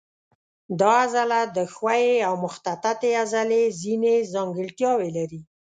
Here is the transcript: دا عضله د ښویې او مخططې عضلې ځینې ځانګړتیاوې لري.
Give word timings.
دا 0.79 0.91
عضله 1.03 1.39
د 1.55 1.57
ښویې 1.73 2.15
او 2.27 2.33
مخططې 2.45 3.09
عضلې 3.21 3.63
ځینې 3.81 4.15
ځانګړتیاوې 4.33 5.09
لري. 5.17 5.41